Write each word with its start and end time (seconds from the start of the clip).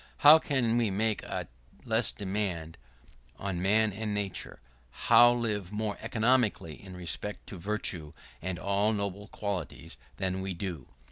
How 0.25 0.39
can 0.39 0.77
we 0.77 0.89
make 0.89 1.21
a 1.21 1.47
less 1.85 2.11
demand 2.11 2.79
on 3.37 3.61
man 3.61 3.93
and 3.93 4.15
nature, 4.15 4.59
how 4.89 5.31
live 5.31 5.71
more 5.71 5.95
economically 6.01 6.73
in 6.83 6.97
respect 6.97 7.45
to 7.49 7.59
virtue 7.59 8.13
and 8.41 8.57
all 8.57 8.93
noble 8.93 9.27
qualities, 9.27 9.97
than 10.17 10.41
we 10.41 10.55
do? 10.55 10.87